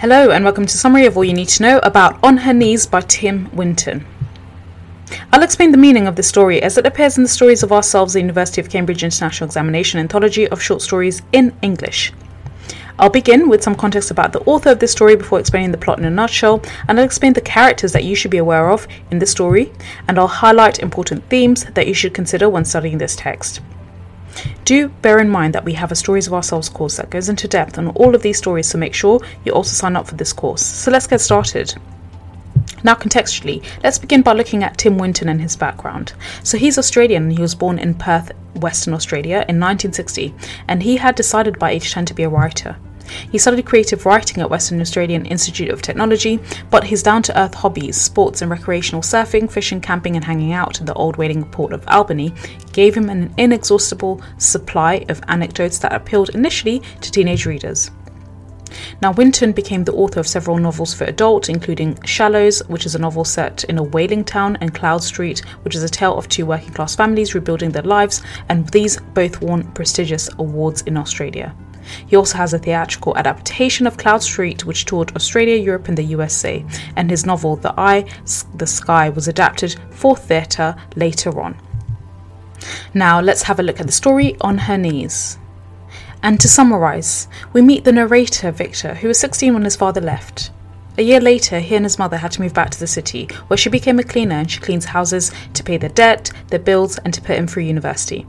Hello, 0.00 0.30
and 0.30 0.44
welcome 0.44 0.66
to 0.66 0.78
Summary 0.78 1.06
of 1.06 1.16
All 1.16 1.24
You 1.24 1.32
Need 1.32 1.48
to 1.50 1.62
Know 1.62 1.80
about 1.82 2.18
On 2.24 2.38
Her 2.38 2.52
Knees 2.52 2.86
by 2.86 3.02
Tim 3.02 3.48
Winton. 3.54 4.04
I'll 5.32 5.42
explain 5.42 5.70
the 5.70 5.78
meaning 5.78 6.06
of 6.08 6.16
this 6.16 6.26
story 6.26 6.60
as 6.60 6.76
it 6.76 6.86
appears 6.86 7.16
in 7.16 7.22
the 7.22 7.28
Stories 7.28 7.62
of 7.62 7.70
Ourselves, 7.70 8.14
the 8.14 8.20
University 8.20 8.60
of 8.60 8.68
Cambridge 8.68 9.04
International 9.04 9.46
Examination 9.46 10.00
Anthology 10.00 10.48
of 10.48 10.60
Short 10.60 10.82
Stories 10.82 11.22
in 11.32 11.54
English. 11.62 12.12
I'll 12.98 13.10
begin 13.10 13.48
with 13.48 13.62
some 13.62 13.74
context 13.74 14.10
about 14.10 14.32
the 14.32 14.40
author 14.40 14.70
of 14.70 14.80
this 14.80 14.92
story 14.92 15.16
before 15.16 15.40
explaining 15.40 15.72
the 15.72 15.78
plot 15.78 15.98
in 15.98 16.04
a 16.04 16.10
nutshell, 16.10 16.62
and 16.88 16.98
I'll 16.98 17.04
explain 17.04 17.32
the 17.32 17.40
characters 17.40 17.92
that 17.92 18.04
you 18.04 18.14
should 18.14 18.30
be 18.30 18.38
aware 18.38 18.70
of 18.70 18.86
in 19.10 19.18
the 19.18 19.26
story, 19.26 19.72
and 20.08 20.18
I'll 20.18 20.26
highlight 20.26 20.80
important 20.80 21.28
themes 21.28 21.64
that 21.64 21.86
you 21.86 21.94
should 21.94 22.14
consider 22.14 22.48
when 22.48 22.64
studying 22.64 22.98
this 22.98 23.16
text. 23.16 23.60
Do 24.64 24.88
bear 25.02 25.18
in 25.18 25.28
mind 25.28 25.54
that 25.54 25.64
we 25.64 25.74
have 25.74 25.92
a 25.92 25.96
Stories 25.96 26.26
of 26.26 26.34
Ourselves 26.34 26.68
course 26.68 26.96
that 26.96 27.10
goes 27.10 27.28
into 27.28 27.48
depth 27.48 27.78
on 27.78 27.88
all 27.88 28.14
of 28.14 28.22
these 28.22 28.38
stories, 28.38 28.66
so 28.68 28.78
make 28.78 28.94
sure 28.94 29.20
you 29.44 29.52
also 29.52 29.72
sign 29.72 29.96
up 29.96 30.06
for 30.06 30.14
this 30.14 30.32
course. 30.32 30.64
So 30.64 30.90
let's 30.90 31.06
get 31.06 31.20
started. 31.20 31.74
Now, 32.84 32.94
contextually, 32.94 33.64
let's 33.84 33.98
begin 33.98 34.22
by 34.22 34.32
looking 34.32 34.64
at 34.64 34.76
Tim 34.76 34.98
Winton 34.98 35.28
and 35.28 35.40
his 35.40 35.56
background. 35.56 36.14
So, 36.42 36.58
he's 36.58 36.78
Australian 36.78 37.24
and 37.24 37.32
he 37.32 37.40
was 37.40 37.54
born 37.54 37.78
in 37.78 37.94
Perth, 37.94 38.32
Western 38.56 38.94
Australia 38.94 39.44
in 39.48 39.60
1960, 39.60 40.34
and 40.66 40.82
he 40.82 40.96
had 40.96 41.14
decided 41.14 41.58
by 41.58 41.70
age 41.70 41.92
10 41.92 42.06
to 42.06 42.14
be 42.14 42.24
a 42.24 42.28
writer. 42.28 42.76
He 43.30 43.38
studied 43.38 43.66
creative 43.66 44.06
writing 44.06 44.42
at 44.42 44.50
Western 44.50 44.80
Australian 44.80 45.26
Institute 45.26 45.70
of 45.70 45.82
Technology, 45.82 46.38
but 46.70 46.84
his 46.84 47.02
down 47.02 47.22
to 47.22 47.38
earth 47.38 47.54
hobbies, 47.54 48.00
sports 48.00 48.42
and 48.42 48.50
recreational 48.50 49.02
surfing, 49.02 49.50
fishing, 49.50 49.80
camping, 49.80 50.16
and 50.16 50.24
hanging 50.24 50.52
out 50.52 50.80
in 50.80 50.86
the 50.86 50.94
old 50.94 51.16
whaling 51.16 51.44
port 51.44 51.72
of 51.72 51.86
Albany, 51.88 52.32
gave 52.72 52.94
him 52.94 53.08
an 53.08 53.32
inexhaustible 53.38 54.20
supply 54.38 55.04
of 55.08 55.22
anecdotes 55.28 55.78
that 55.78 55.92
appealed 55.92 56.30
initially 56.30 56.82
to 57.00 57.10
teenage 57.10 57.46
readers. 57.46 57.90
Now, 59.00 59.12
Winton 59.12 59.52
became 59.52 59.84
the 59.84 59.92
author 59.92 60.20
of 60.20 60.26
several 60.26 60.58
novels 60.58 60.94
for 60.94 61.04
adults, 61.04 61.48
including 61.48 62.00
Shallows, 62.04 62.60
which 62.68 62.86
is 62.86 62.94
a 62.94 62.98
novel 62.98 63.24
set 63.24 63.64
in 63.64 63.78
a 63.78 63.82
whaling 63.82 64.24
town, 64.24 64.56
and 64.60 64.74
Cloud 64.74 65.02
Street, 65.02 65.40
which 65.62 65.74
is 65.74 65.82
a 65.82 65.88
tale 65.88 66.16
of 66.16 66.28
two 66.28 66.46
working 66.46 66.72
class 66.72 66.94
families 66.94 67.34
rebuilding 67.34 67.70
their 67.70 67.82
lives, 67.82 68.22
and 68.48 68.68
these 68.68 68.98
both 69.14 69.40
won 69.42 69.70
prestigious 69.72 70.30
awards 70.38 70.82
in 70.82 70.96
Australia. 70.96 71.54
He 72.06 72.16
also 72.16 72.38
has 72.38 72.54
a 72.54 72.58
theatrical 72.58 73.16
adaptation 73.16 73.86
of 73.86 73.96
Cloud 73.96 74.22
Street, 74.22 74.64
which 74.64 74.84
toured 74.84 75.14
Australia, 75.16 75.56
Europe, 75.56 75.88
and 75.88 75.98
the 75.98 76.04
USA, 76.04 76.64
and 76.96 77.10
his 77.10 77.26
novel 77.26 77.56
That 77.56 77.74
Eye, 77.78 78.04
the 78.54 78.66
Sky 78.66 79.08
was 79.08 79.28
adapted 79.28 79.76
for 79.90 80.16
theatre 80.16 80.76
later 80.96 81.40
on. 81.40 81.56
Now, 82.94 83.20
let's 83.20 83.42
have 83.44 83.58
a 83.58 83.62
look 83.62 83.80
at 83.80 83.86
the 83.86 83.92
story 83.92 84.36
on 84.40 84.58
her 84.58 84.78
knees. 84.78 85.38
And 86.22 86.38
to 86.40 86.48
summarise, 86.48 87.26
we 87.52 87.62
meet 87.62 87.84
the 87.84 87.92
narrator, 87.92 88.52
Victor, 88.52 88.94
who 88.94 89.08
was 89.08 89.18
16 89.18 89.52
when 89.54 89.64
his 89.64 89.76
father 89.76 90.00
left. 90.00 90.50
A 90.98 91.02
year 91.02 91.20
later, 91.20 91.58
he 91.58 91.74
and 91.74 91.84
his 91.84 91.98
mother 91.98 92.18
had 92.18 92.32
to 92.32 92.42
move 92.42 92.54
back 92.54 92.70
to 92.70 92.78
the 92.78 92.86
city, 92.86 93.26
where 93.48 93.56
she 93.56 93.70
became 93.70 93.98
a 93.98 94.04
cleaner 94.04 94.36
and 94.36 94.50
she 94.50 94.60
cleans 94.60 94.84
houses 94.84 95.32
to 95.54 95.64
pay 95.64 95.78
their 95.78 95.90
debt, 95.90 96.30
their 96.48 96.58
bills, 96.58 96.98
and 96.98 97.14
to 97.14 97.22
put 97.22 97.36
him 97.36 97.46
through 97.46 97.64
university. 97.64 98.26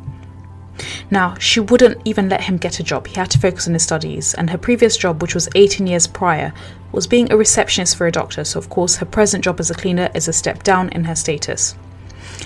Now, 1.11 1.35
she 1.35 1.59
wouldn't 1.59 2.01
even 2.05 2.29
let 2.29 2.41
him 2.41 2.57
get 2.57 2.79
a 2.79 2.83
job. 2.83 3.07
He 3.07 3.15
had 3.15 3.29
to 3.31 3.39
focus 3.39 3.67
on 3.67 3.73
his 3.73 3.83
studies, 3.83 4.33
and 4.33 4.49
her 4.49 4.57
previous 4.57 4.97
job, 4.97 5.21
which 5.21 5.35
was 5.35 5.49
18 5.55 5.87
years 5.87 6.07
prior, 6.07 6.53
was 6.91 7.07
being 7.07 7.31
a 7.31 7.37
receptionist 7.37 7.95
for 7.95 8.07
a 8.07 8.11
doctor, 8.11 8.43
so 8.43 8.59
of 8.59 8.69
course, 8.69 8.95
her 8.95 9.05
present 9.05 9.43
job 9.43 9.59
as 9.59 9.69
a 9.69 9.75
cleaner 9.75 10.09
is 10.13 10.27
a 10.27 10.33
step 10.33 10.63
down 10.63 10.89
in 10.89 11.03
her 11.03 11.15
status. 11.15 11.75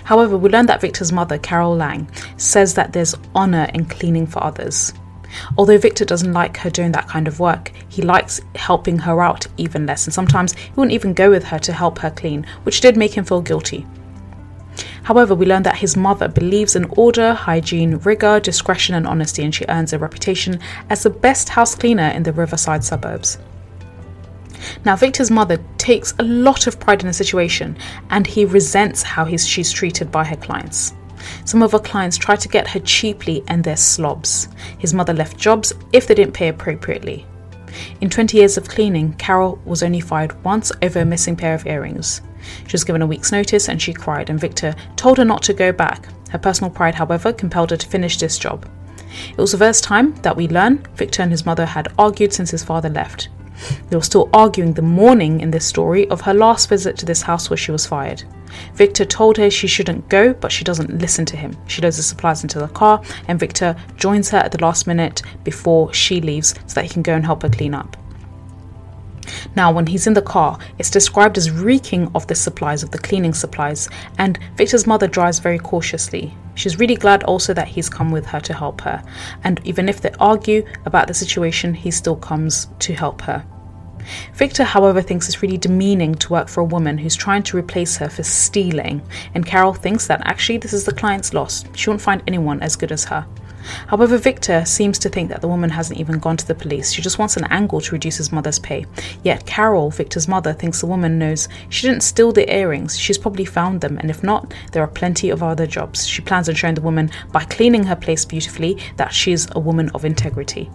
However, 0.04 0.38
we 0.38 0.50
learned 0.50 0.70
that 0.70 0.82
Victor's 0.82 1.12
mother, 1.12 1.38
Carol 1.38 1.76
Lang, 1.76 2.10
says 2.38 2.74
that 2.74 2.94
there's 2.94 3.16
honour 3.36 3.68
in 3.74 3.86
cleaning 3.86 4.28
for 4.28 4.44
others. 4.44 4.94
Although 5.58 5.78
Victor 5.78 6.06
doesn't 6.06 6.34
like 6.34 6.58
her 6.58 6.70
doing 6.70 6.92
that 6.94 7.08
kind 7.08 7.28
of 7.28 7.40
work, 7.40 7.72
he 7.90 8.02
likes 8.02 8.42
helping 8.56 8.98
her 9.00 9.22
out 9.22 9.48
even 9.58 9.86
less, 9.86 10.06
and 10.06 10.14
sometimes 10.14 10.54
he 10.54 10.72
wouldn't 10.76 10.94
even 10.94 11.14
go 11.14 11.30
with 11.30 11.44
her 11.46 11.60
to 11.60 11.74
help 11.74 12.00
her 12.00 12.12
clean, 12.12 12.46
which 12.64 12.82
did 12.82 12.98
make 12.98 13.14
him 13.14 13.26
feel 13.26 13.42
guilty. 13.42 13.86
However, 15.08 15.36
we 15.36 15.46
learn 15.46 15.64
that 15.64 15.78
his 15.78 15.96
mother 15.96 16.28
believes 16.28 16.76
in 16.76 16.84
order, 16.98 17.34
hygiene, 17.34 17.96
rigour, 18.00 18.42
discretion, 18.42 18.94
and 18.94 19.08
honesty, 19.08 19.42
and 19.42 19.56
she 19.56 19.64
earns 19.70 19.94
a 19.94 19.98
reputation 19.98 20.60
as 20.90 21.04
the 21.04 21.10
best 21.10 21.48
house 21.48 21.74
cleaner 21.76 22.10
in 22.10 22.24
the 22.24 22.34
riverside 22.34 22.84
suburbs. 22.84 23.38
Now, 24.84 24.98
Victor's 24.98 25.32
mother 25.32 25.64
takes 25.78 26.14
a 26.20 26.24
lot 26.24 26.68
of 26.68 26.78
pride 26.78 27.00
in 27.04 27.08
the 27.08 27.14
situation 27.14 27.78
and 28.10 28.28
he 28.28 28.44
resents 28.44 29.02
how 29.02 29.34
she's 29.38 29.72
treated 29.72 30.12
by 30.12 30.26
her 30.26 30.36
clients. 30.36 30.94
Some 31.46 31.64
of 31.64 31.72
her 31.72 31.80
clients 31.80 32.18
try 32.18 32.36
to 32.36 32.50
get 32.50 32.68
her 32.68 32.82
cheaply 32.82 33.46
and 33.48 33.64
they're 33.64 33.78
slobs. 33.78 34.50
His 34.78 34.94
mother 34.94 35.14
left 35.14 35.38
jobs 35.38 35.72
if 35.94 36.06
they 36.06 36.16
didn't 36.16 36.34
pay 36.34 36.50
appropriately. 36.50 37.26
In 38.02 38.10
20 38.10 38.36
years 38.36 38.58
of 38.58 38.68
cleaning, 38.68 39.14
Carol 39.14 39.58
was 39.64 39.84
only 39.84 40.02
fired 40.02 40.44
once 40.44 40.74
over 40.82 41.00
a 41.00 41.06
missing 41.06 41.38
pair 41.38 41.54
of 41.54 41.66
earrings. 41.66 42.20
She 42.68 42.74
was 42.74 42.84
given 42.84 43.02
a 43.02 43.08
week's 43.08 43.32
notice 43.32 43.70
and 43.70 43.82
she 43.82 43.94
cried, 43.94 44.30
and 44.30 44.40
Victor 44.40 44.76
told 44.96 45.18
her 45.18 45.26
not 45.26 45.42
to 45.44 45.54
go 45.54 45.72
back. 45.72 46.08
Her 46.30 46.40
personal 46.40 46.72
pride, 46.72 46.96
however, 46.96 47.32
compelled 47.34 47.72
her 47.72 47.78
to 47.78 47.88
finish 47.88 48.18
this 48.18 48.38
job. 48.38 48.70
It 49.32 49.38
was 49.38 49.52
the 49.52 49.58
first 49.58 49.84
time 49.84 50.16
that 50.22 50.36
we 50.36 50.48
learn 50.48 50.86
Victor 50.96 51.22
and 51.24 51.32
his 51.32 51.46
mother 51.46 51.66
had 51.66 51.92
argued 51.98 52.34
since 52.34 52.52
his 52.52 52.64
father 52.64 52.90
left. 52.90 53.30
They 53.90 53.96
were 53.96 54.04
still 54.04 54.30
arguing 54.34 54.74
the 54.74 54.82
morning 54.82 55.42
in 55.42 55.52
this 55.52 55.66
story 55.66 56.08
of 56.10 56.22
her 56.22 56.34
last 56.34 56.70
visit 56.70 56.98
to 56.98 57.06
this 57.06 57.24
house 57.24 57.50
where 57.50 57.58
she 57.58 57.72
was 57.72 57.88
fired. 57.88 58.24
Victor 58.74 59.06
told 59.06 59.38
her 59.38 59.50
she 59.50 59.68
shouldn't 59.68 60.10
go, 60.10 60.34
but 60.34 60.52
she 60.52 60.64
doesn't 60.64 61.00
listen 61.00 61.26
to 61.26 61.38
him. 61.38 61.58
She 61.68 61.82
loads 61.82 61.98
the 61.98 62.04
supplies 62.04 62.44
into 62.44 62.60
the 62.60 62.68
car, 62.68 63.02
and 63.28 63.40
Victor 63.40 63.76
joins 63.96 64.30
her 64.30 64.38
at 64.38 64.52
the 64.52 64.62
last 64.62 64.88
minute 64.88 65.22
before 65.44 65.94
she 65.94 66.22
leaves 66.22 66.54
so 66.68 66.76
that 66.76 66.84
he 66.84 66.90
can 66.90 67.02
go 67.02 67.14
and 67.14 67.26
help 67.26 67.42
her 67.42 67.50
clean 67.50 67.74
up. 67.74 67.98
Now, 69.56 69.72
when 69.72 69.88
he's 69.88 70.08
in 70.08 70.14
the 70.14 70.22
car, 70.22 70.58
it's 70.78 70.90
described 70.90 71.38
as 71.38 71.52
reeking 71.52 72.12
of 72.16 72.28
the 72.28 72.36
supplies, 72.36 72.84
of 72.84 72.92
the 72.92 72.98
cleaning 72.98 73.34
supplies, 73.34 73.90
and 74.18 74.40
Victor's 74.56 74.88
mother 74.88 75.08
drives 75.08 75.40
very 75.40 75.60
cautiously. 75.60 76.34
She's 76.56 76.80
really 76.80 76.96
glad 76.96 77.24
also 77.24 77.54
that 77.54 77.68
he's 77.68 77.90
come 77.90 78.12
with 78.12 78.26
her 78.28 78.40
to 78.40 78.54
help 78.54 78.82
her, 78.82 79.04
and 79.44 79.62
even 79.64 79.90
if 79.90 80.02
they 80.02 80.12
argue 80.20 80.66
about 80.86 81.08
the 81.08 81.14
situation, 81.14 81.74
he 81.74 81.92
still 81.92 82.16
comes 82.16 82.68
to 82.80 82.94
help 82.94 83.22
her. 83.22 83.46
Victor, 84.34 84.64
however, 84.64 85.02
thinks 85.02 85.28
it's 85.28 85.42
really 85.42 85.58
demeaning 85.58 86.16
to 86.16 86.32
work 86.32 86.48
for 86.48 86.62
a 86.62 86.66
woman 86.66 86.98
who's 86.98 87.16
trying 87.16 87.44
to 87.44 87.58
replace 87.58 87.98
her 87.98 88.10
for 88.10 88.24
stealing, 88.24 89.02
and 89.36 89.46
Carol 89.46 89.74
thinks 89.74 90.08
that 90.08 90.22
actually 90.26 90.58
this 90.58 90.74
is 90.74 90.86
the 90.86 90.94
client's 90.94 91.34
loss. 91.34 91.66
She 91.76 91.90
won't 91.90 92.02
find 92.02 92.24
anyone 92.26 92.62
as 92.62 92.76
good 92.76 92.92
as 92.92 93.04
her. 93.06 93.26
However, 93.88 94.18
Victor 94.18 94.66
seems 94.66 95.00
to 95.00 95.10
think 95.10 95.30
that 95.30 95.42
the 95.42 95.48
woman 95.48 95.70
hasn't 95.70 96.00
even 96.00 96.20
gone 96.20 96.38
to 96.38 96.48
the 96.48 96.56
police. 96.56 96.92
She 96.92 97.02
just 97.02 97.20
wants 97.20 97.38
an 97.38 97.46
angle 97.46 97.82
to 97.82 97.92
reduce 97.92 98.18
his 98.18 98.32
mother's 98.32 98.60
pay. 98.60 98.86
Yet 99.24 99.46
Carol, 99.46 99.90
Victor's 99.92 100.28
mother, 100.28 100.54
thinks 100.54 100.82
the 100.82 100.88
woman 100.88 101.20
knows 101.20 101.48
she 101.70 101.88
didn't 101.88 102.04
steal 102.04 102.32
the 102.32 102.52
earrings. 102.54 102.98
She's 102.98 103.18
probably 103.18 103.46
found 103.46 103.82
them, 103.82 103.98
and 103.98 104.10
if 104.10 104.24
not, 104.24 104.54
there 104.72 104.84
are 104.84 104.88
plenty 104.88 105.30
of 105.30 105.44
other 105.44 105.68
jobs. 105.68 106.08
She 106.08 106.22
plans 106.22 106.50
on 106.50 106.56
showing 106.56 106.76
the 106.76 106.82
woman, 106.82 107.12
by 107.32 107.44
cleaning 107.46 107.84
her 107.84 107.96
place 107.96 108.26
beautifully, 108.26 108.78
that 108.98 109.14
she's 109.14 109.48
a 109.52 109.60
woman 109.60 109.90
of 109.94 110.06
integrity. 110.06 110.70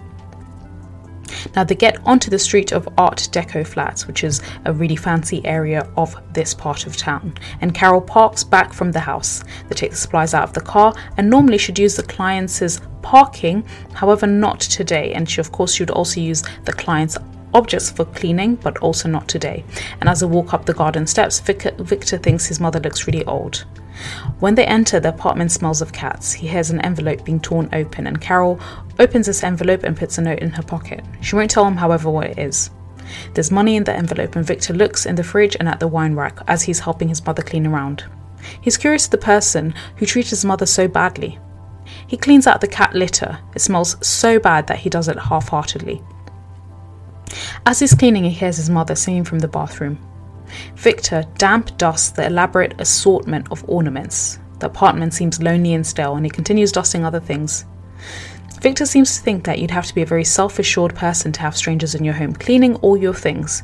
Now 1.55 1.65
they 1.65 1.75
get 1.75 1.99
onto 2.07 2.31
the 2.31 2.39
street 2.39 2.73
of 2.73 2.89
Art 2.99 3.29
Deco 3.33 3.67
Flats, 3.67 4.07
which 4.07 4.25
is 4.25 4.43
a 4.65 4.73
really 4.73 4.97
fancy 4.97 5.45
area 5.45 5.89
of 5.97 6.15
this 6.33 6.55
part 6.55 6.87
of 6.87 6.97
town. 6.97 7.35
And 7.61 7.75
Carol 7.75 8.01
parks 8.01 8.45
back 8.45 8.73
from 8.73 8.93
the 8.93 9.01
house. 9.01 9.43
They 9.69 9.75
take 9.75 9.91
the 9.91 9.97
supplies 9.97 10.35
out 10.35 10.45
of 10.45 10.53
the 10.53 10.61
car 10.61 10.95
and 11.17 11.29
normally 11.29 11.59
should 11.59 11.79
use 11.79 11.97
the 11.97 12.03
client's 12.03 12.81
parking, 13.03 13.65
however, 13.95 14.27
not 14.27 14.61
today. 14.61 15.13
And 15.13 15.29
she, 15.29 15.41
of 15.41 15.53
course, 15.53 15.75
should 15.75 15.91
also 15.91 16.21
use 16.21 16.43
the 16.65 16.73
client's 16.73 17.19
objects 17.55 17.91
for 17.91 18.05
cleaning, 18.07 18.57
but 18.57 18.79
also 18.79 19.09
not 19.09 19.29
today. 19.29 19.65
And 20.01 20.09
as 20.09 20.21
they 20.21 20.27
walk 20.27 20.55
up 20.55 20.65
the 20.65 20.75
garden 20.75 21.07
steps, 21.07 21.41
Victor, 21.41 21.73
Victor 21.79 22.19
thinks 22.19 22.47
his 22.47 22.61
mother 22.61 22.81
looks 22.81 23.07
really 23.07 23.25
old. 23.25 23.65
When 24.41 24.55
they 24.55 24.67
enter, 24.67 25.01
the 25.01 25.11
apartment 25.11 25.53
smells 25.53 25.83
of 25.83 25.93
cats. 25.93 26.33
He 26.33 26.49
hears 26.49 26.71
an 26.71 26.81
envelope 26.81 27.25
being 27.25 27.41
torn 27.41 27.69
open, 27.73 28.07
and 28.07 28.21
Carol 28.21 28.61
opens 28.99 29.27
this 29.27 29.45
envelope 29.45 29.85
and 29.85 29.97
puts 29.97 30.19
a 30.19 30.23
note 30.23 30.41
in 30.41 30.51
her 30.51 30.63
pocket. 30.63 31.05
She 31.21 31.37
won't 31.37 31.51
tell 31.51 31.67
him, 31.67 31.77
however, 31.77 32.11
what 32.11 32.27
it 32.27 32.39
is. 32.39 32.71
There's 33.35 33.51
money 33.51 33.77
in 33.77 33.85
the 33.85 33.95
envelope, 33.95 34.37
and 34.37 34.45
Victor 34.45 34.73
looks 34.73 35.07
in 35.07 35.17
the 35.17 35.25
fridge 35.25 35.57
and 35.59 35.69
at 35.69 35.81
the 35.81 35.89
wine 35.89 36.15
rack 36.15 36.39
as 36.47 36.63
he's 36.63 36.81
helping 36.81 37.09
his 37.09 37.25
mother 37.25 37.43
clean 37.43 37.67
around. 37.67 38.05
He's 38.61 38.77
curious 38.77 39.05
to 39.05 39.11
the 39.11 39.19
person 39.19 39.75
who 39.97 40.07
treated 40.07 40.31
his 40.31 40.45
mother 40.45 40.67
so 40.67 40.89
badly. 40.89 41.39
He 42.07 42.17
cleans 42.17 42.47
out 42.47 42.61
the 42.61 42.69
cat 42.69 42.95
litter. 42.95 43.39
It 43.55 43.61
smells 43.61 43.97
so 44.07 44.39
bad 44.39 44.67
that 44.67 44.79
he 44.79 44.91
does 44.91 45.09
it 45.09 45.19
half 45.19 45.49
heartedly. 45.49 46.03
As 47.67 47.79
he's 47.79 47.95
cleaning, 47.95 48.25
he 48.25 48.31
hears 48.31 48.57
his 48.57 48.71
mother 48.71 48.95
singing 48.95 49.25
from 49.25 49.41
the 49.41 49.49
bathroom. 49.49 49.99
Victor 50.77 51.25
damp 51.39 51.77
dusts 51.79 52.11
the 52.11 52.27
elaborate 52.27 52.81
assortment 52.81 53.47
of 53.51 53.65
ornaments. 53.69 54.39
The 54.59 54.67
apartment 54.67 55.15
seems 55.15 55.43
lonely 55.43 55.75
and 55.75 55.87
stale, 55.87 56.15
and 56.15 56.25
he 56.25 56.31
continues 56.31 56.73
dusting 56.73 57.05
other 57.05 57.21
things. 57.21 57.65
Victor 58.61 58.87
seems 58.87 59.17
to 59.17 59.23
think 59.23 59.45
that 59.45 59.59
you'd 59.59 59.73
have 59.73 59.87
to 59.87 59.95
be 59.95 60.03
a 60.03 60.07
very 60.07 60.25
self 60.25 60.59
assured 60.59 60.95
person 60.95 61.33
to 61.33 61.41
have 61.41 61.57
strangers 61.57 61.95
in 61.95 62.05
your 62.05 62.15
home 62.15 62.33
cleaning 62.33 62.77
all 62.77 62.97
your 62.97 63.15
things. 63.15 63.63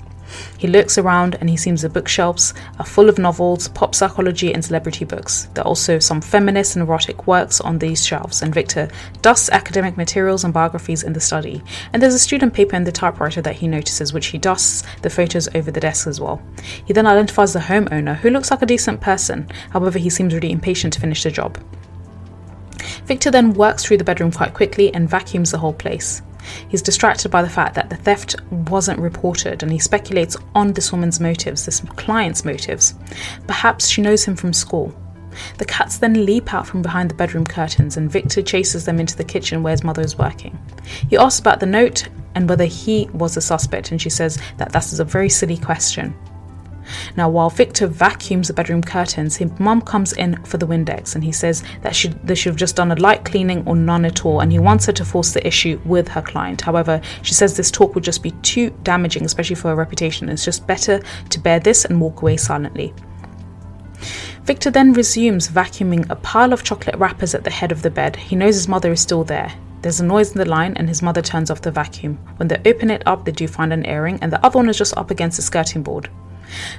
He 0.59 0.69
looks 0.69 0.99
around 0.99 1.37
and 1.37 1.49
he 1.49 1.57
sees 1.57 1.83
the 1.83 1.89
bookshelves 1.89 2.55
are 2.79 2.87
full 2.87 3.09
of 3.09 3.19
novels, 3.19 3.69
pop 3.69 3.95
psychology, 3.95 4.53
and 4.53 4.65
celebrity 4.65 5.05
books. 5.05 5.49
There 5.55 5.65
are 5.65 5.69
also 5.69 5.99
some 5.99 6.21
feminist 6.21 6.77
and 6.77 6.83
erotic 6.83 7.27
works 7.27 7.61
on 7.61 7.79
these 7.79 8.07
shelves, 8.07 8.43
and 8.43 8.55
Victor 8.55 8.89
dusts 9.23 9.51
academic 9.51 9.97
materials 9.97 10.45
and 10.45 10.53
biographies 10.53 11.03
in 11.03 11.13
the 11.13 11.21
study. 11.21 11.63
And 11.93 12.03
there's 12.03 12.15
a 12.15 12.19
student 12.19 12.55
paper 12.55 12.77
in 12.77 12.85
the 12.85 12.93
typewriter 12.93 13.41
that 13.43 13.57
he 13.57 13.69
notices, 13.69 14.13
which 14.13 14.27
he 14.27 14.39
dusts 14.39 14.83
the 15.03 15.11
photos 15.11 15.49
over 15.55 15.71
the 15.71 15.81
desk 15.81 16.07
as 16.07 16.21
well. 16.21 16.43
He 16.85 16.93
then 16.93 17.07
identifies 17.07 17.53
the 17.53 17.61
homeowner, 17.61 18.17
who 18.17 18.31
looks 18.31 18.51
like 18.51 18.63
a 18.63 18.67
decent 18.67 19.01
person, 19.01 19.49
however, 19.71 19.99
he 19.99 20.11
seems 20.11 20.35
really 20.35 20.53
impatient 20.53 20.93
to 20.95 21.01
finish 21.01 21.23
the 21.23 21.31
job. 21.31 21.59
Victor 23.05 23.31
then 23.31 23.55
works 23.55 23.85
through 23.85 23.97
the 23.97 24.05
bedroom 24.05 24.31
quite 24.31 24.55
quickly 24.55 24.93
and 24.95 25.09
vacuums 25.09 25.51
the 25.51 25.59
whole 25.59 25.73
place. 25.73 26.23
He's 26.69 26.83
distracted 26.83 27.31
by 27.31 27.43
the 27.43 27.49
fact 27.49 27.75
that 27.75 27.91
the 27.91 27.97
theft 27.97 28.37
wasn't 28.51 28.99
reported 29.01 29.63
and 29.63 29.73
he 29.73 29.79
speculates 29.79 30.37
on 30.55 30.73
this 30.73 30.93
woman's 30.93 31.21
motives, 31.21 31.65
this 31.65 31.81
client's 31.97 32.45
motives. 32.45 32.95
Perhaps 33.47 33.89
she 33.89 34.03
knows 34.03 34.25
him 34.25 34.37
from 34.37 34.53
school. 34.53 34.95
The 35.59 35.65
cats 35.65 35.99
then 35.99 36.25
leap 36.25 36.53
out 36.53 36.67
from 36.67 36.83
behind 36.83 37.11
the 37.11 37.15
bedroom 37.15 37.47
curtains 37.47 37.97
and 37.97 38.11
Victor 38.11 38.43
chases 38.43 38.85
them 38.85 38.99
into 38.99 39.17
the 39.17 39.25
kitchen 39.25 39.63
where 39.63 39.73
his 39.73 39.85
mother 39.85 40.03
is 40.03 40.19
working. 40.19 40.59
He 41.09 41.17
asks 41.17 41.41
about 41.41 41.61
the 41.61 41.67
note 41.67 42.09
and 42.35 42.49
whether 42.49 42.65
he 42.65 43.09
was 43.13 43.37
a 43.37 43.41
suspect, 43.41 43.91
and 43.91 44.01
she 44.01 44.11
says 44.11 44.39
that 44.59 44.73
that 44.73 44.93
is 44.93 45.01
a 45.01 45.05
very 45.05 45.29
silly 45.29 45.57
question. 45.57 46.15
Now, 47.17 47.29
while 47.29 47.51
Victor 47.51 47.87
vacuums 47.87 48.49
the 48.49 48.55
bedroom 48.55 48.83
curtains, 48.83 49.37
his 49.37 49.51
mum 49.59 49.81
comes 49.81 50.13
in 50.13 50.43
for 50.45 50.59
the 50.59 50.67
Windex 50.67 51.15
and 51.15 51.25
he 51.25 51.33
says 51.33 51.63
that 51.83 51.95
she, 51.95 52.09
they 52.25 52.35
should 52.35 52.51
have 52.51 52.57
just 52.57 52.77
done 52.77 52.93
a 52.93 52.97
light 52.97 53.25
cleaning 53.25 53.67
or 53.67 53.77
none 53.77 54.05
at 54.05 54.25
all, 54.25 54.41
and 54.41 54.53
he 54.53 54.59
wants 54.59 54.87
her 54.87 54.93
to 54.93 55.05
force 55.05 55.33
the 55.33 55.47
issue 55.47 55.81
with 55.85 56.09
her 56.09 56.23
client. 56.23 56.61
However, 56.61 57.01
she 57.23 57.35
says 57.35 57.57
this 57.57 57.71
talk 57.71 57.95
would 57.95 58.05
just 58.05 58.23
be 58.23 58.31
too 58.43 58.71
damaging, 58.83 59.25
especially 59.25 59.57
for 59.57 59.69
her 59.69 59.77
reputation. 59.77 60.29
It's 60.29 60.45
just 60.45 60.67
better 60.67 61.01
to 61.31 61.41
bear 61.41 61.61
this 61.61 61.85
and 61.85 62.01
walk 62.01 62.23
away 62.23 62.37
silently. 62.37 62.95
Victor 64.45 64.71
then 64.71 64.93
resumes 64.95 65.49
vacuuming 65.49 66.09
a 66.09 66.17
pile 66.17 66.53
of 66.53 66.63
chocolate 66.63 66.97
wrappers 66.97 67.35
at 67.35 67.45
the 67.45 67.51
head 67.51 67.71
of 67.71 67.83
the 67.83 67.91
bed. 67.91 68.17
He 68.17 68.35
knows 68.37 68.55
his 68.55 68.69
mother 68.69 68.93
is 68.93 69.01
still 69.01 69.25
there. 69.25 69.53
There's 69.83 70.01
a 70.01 70.05
noise 70.05 70.33
in 70.33 70.39
the 70.39 70.49
line, 70.49 70.73
and 70.77 70.89
his 70.89 71.03
mother 71.03 71.23
turns 71.23 71.51
off 71.51 71.61
the 71.61 71.71
vacuum. 71.71 72.17
When 72.37 72.49
they 72.49 72.61
open 72.65 72.91
it 72.91 73.03
up, 73.07 73.25
they 73.25 73.33
do 73.33 73.47
find 73.47 73.73
an 73.73 73.87
earring, 73.87 74.19
and 74.23 74.33
the 74.33 74.45
other 74.45 74.59
one 74.59 74.69
is 74.69 74.79
just 74.79 74.97
up 74.97 75.11
against 75.11 75.37
the 75.37 75.43
skirting 75.43 75.83
board. 75.83 76.09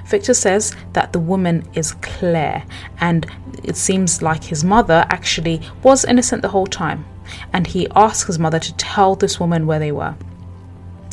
Victor 0.06 0.34
says 0.34 0.74
that 0.92 1.12
the 1.12 1.20
woman 1.20 1.68
is 1.74 1.92
Claire, 2.02 2.64
and 3.00 3.26
it 3.62 3.76
seems 3.76 4.22
like 4.22 4.44
his 4.44 4.64
mother 4.64 5.06
actually 5.08 5.62
was 5.82 6.04
innocent 6.04 6.42
the 6.42 6.48
whole 6.48 6.66
time, 6.66 7.04
and 7.52 7.66
he 7.66 7.88
asks 7.94 8.26
his 8.26 8.38
mother 8.38 8.58
to 8.58 8.76
tell 8.76 9.14
this 9.14 9.38
woman 9.38 9.66
where 9.66 9.78
they 9.78 9.92
were. 9.92 10.14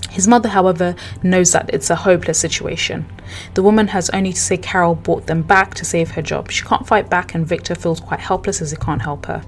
His 0.09 0.27
mother, 0.27 0.49
however, 0.49 0.95
knows 1.21 1.51
that 1.51 1.69
it's 1.71 1.89
a 1.89 1.95
hopeless 1.95 2.39
situation. 2.39 3.05
The 3.53 3.61
woman 3.61 3.87
has 3.89 4.09
only 4.11 4.33
to 4.33 4.39
say 4.39 4.57
Carol 4.57 4.95
brought 4.95 5.27
them 5.27 5.43
back 5.43 5.75
to 5.75 5.85
save 5.85 6.11
her 6.11 6.21
job. 6.21 6.49
She 6.49 6.65
can't 6.65 6.87
fight 6.87 7.09
back, 7.09 7.35
and 7.35 7.45
Victor 7.45 7.75
feels 7.75 7.99
quite 7.99 8.19
helpless 8.19 8.61
as 8.61 8.71
he 8.71 8.77
can't 8.77 9.01
help 9.01 9.27
her. 9.27 9.43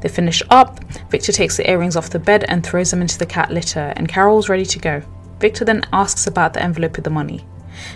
They 0.00 0.08
finish 0.08 0.42
up. 0.50 0.84
Victor 1.10 1.32
takes 1.32 1.56
the 1.56 1.70
earrings 1.70 1.96
off 1.96 2.10
the 2.10 2.18
bed 2.18 2.44
and 2.48 2.64
throws 2.64 2.90
them 2.90 3.00
into 3.00 3.18
the 3.18 3.26
cat 3.26 3.50
litter, 3.50 3.92
and 3.96 4.08
Carol's 4.08 4.48
ready 4.48 4.66
to 4.66 4.78
go. 4.78 5.02
Victor 5.38 5.64
then 5.64 5.84
asks 5.92 6.26
about 6.26 6.54
the 6.54 6.62
envelope 6.62 6.96
with 6.96 7.04
the 7.04 7.10
money. 7.10 7.46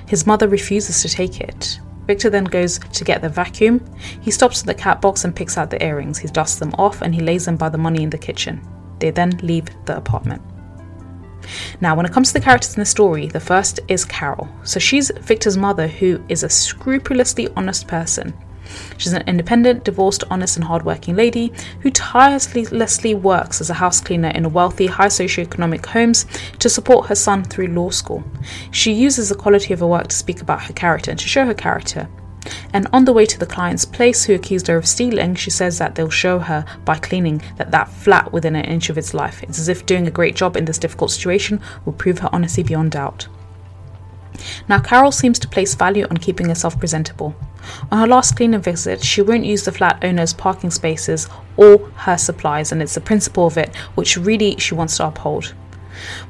His 0.09 0.27
mother 0.27 0.49
refuses 0.49 1.03
to 1.03 1.09
take 1.09 1.41
it. 1.41 1.81
Victor 2.06 2.31
then 2.31 2.44
goes 2.44 2.79
to 2.79 3.05
get 3.05 3.23
the 3.23 3.29
vacuum. 3.29 3.85
He 4.21 4.31
stops 4.31 4.61
at 4.61 4.67
the 4.67 4.75
cat 4.75 5.00
box 5.00 5.25
and 5.25 5.35
picks 5.35 5.56
out 5.56 5.71
the 5.71 5.82
earrings. 5.82 6.19
He 6.19 6.29
dusts 6.29 6.59
them 6.59 6.75
off 6.79 7.03
and 7.03 7.15
he 7.15 7.21
lays 7.21 7.44
them 7.44 7.56
by 7.56 7.69
the 7.69 7.79
money 7.79 8.03
in 8.03 8.11
the 8.11 8.19
kitchen. 8.19 8.61
They 8.99 9.11
then 9.11 9.31
leave 9.43 9.67
the 9.85 9.97
apartment. 9.97 10.43
Now, 11.81 11.94
when 11.94 12.06
it 12.06 12.12
comes 12.12 12.29
to 12.29 12.35
the 12.35 12.44
characters 12.44 12.75
in 12.75 12.81
the 12.81 12.87
story, 12.87 13.29
the 13.29 13.41
first 13.41 13.81
is 13.88 14.05
Carol. 14.05 14.49
So 14.65 14.79
she's 14.79 15.11
Victor's 15.21 15.56
mother, 15.56 15.87
who 15.87 16.23
is 16.29 16.43
a 16.43 16.49
scrupulously 16.49 17.49
honest 17.56 17.87
person. 17.87 18.35
She's 18.97 19.13
an 19.13 19.25
independent, 19.27 19.85
divorced, 19.85 20.25
honest, 20.31 20.57
and 20.57 20.65
hardworking 20.65 21.17
lady 21.17 21.53
who 21.81 21.91
tirelessly 21.91 23.15
works 23.15 23.61
as 23.61 23.71
a 23.71 23.75
house 23.75 24.01
cleaner 24.01 24.29
in 24.29 24.45
a 24.45 24.49
wealthy, 24.49 24.87
high 24.87 25.07
socioeconomic 25.07 25.87
homes 25.87 26.27
to 26.59 26.69
support 26.69 27.07
her 27.07 27.15
son 27.15 27.45
through 27.45 27.69
law 27.69 27.91
school. 27.91 28.25
She 28.71 28.93
uses 28.93 29.29
the 29.29 29.35
quality 29.35 29.73
of 29.73 29.81
her 29.81 29.87
work 29.87 30.09
to 30.09 30.17
speak 30.17 30.41
about 30.41 30.63
her 30.65 30.73
character 30.73 31.11
and 31.11 31.21
to 31.21 31.29
show 31.29 31.47
her 31.47 31.55
character. 31.55 32.09
And 32.73 32.87
on 32.93 33.05
the 33.05 33.13
way 33.13 33.27
to 33.27 33.39
the 33.39 33.47
client's 33.47 33.85
place, 33.85 34.25
who 34.25 34.35
accused 34.35 34.67
her 34.69 34.77
of 34.77 34.87
stealing, 34.87 35.35
she 35.35 35.51
says 35.51 35.79
that 35.79 35.95
they'll 35.95 36.09
show 36.09 36.39
her 36.39 36.65
by 36.85 36.97
cleaning 36.99 37.43
that 37.57 37.71
that 37.71 37.89
flat 37.89 38.33
within 38.33 38.57
an 38.57 38.65
inch 38.65 38.89
of 38.89 38.99
its 38.99 39.13
life. 39.13 39.43
It's 39.43 39.59
as 39.59 39.69
if 39.69 39.87
doing 39.87 40.07
a 40.07 40.11
great 40.11 40.37
job 40.37 40.57
in 40.57 40.65
this 40.65 40.79
difficult 40.79 41.11
situation 41.11 41.61
will 41.85 41.93
prove 41.93 42.21
her 42.21 42.31
honesty 42.33 42.63
beyond 42.63 42.93
doubt. 42.93 43.29
Now, 44.69 44.81
Carol 44.81 45.13
seems 45.13 45.39
to 45.41 45.49
place 45.49 45.75
value 45.75 46.07
on 46.11 46.17
keeping 46.17 46.49
herself 46.49 46.79
presentable. 46.79 47.35
On 47.91 47.99
her 47.99 48.07
last 48.07 48.37
cleaning 48.37 48.61
visit, 48.61 49.05
she 49.05 49.23
won't 49.23 49.45
use 49.45 49.65
the 49.65 49.73
flat 49.73 50.03
owner's 50.03 50.33
parking 50.33 50.71
spaces 50.71 51.29
or 51.57 51.79
her 51.97 52.17
supplies, 52.17 52.73
and 52.73 52.83
it's 52.83 52.95
the 52.95 53.01
principle 53.01 53.47
of 53.47 53.59
it 53.59 53.75
which 53.95 54.17
really 54.17 54.57
she 54.59 54.75
wants 54.75 54.97
to 54.97 55.07
uphold. 55.07 55.55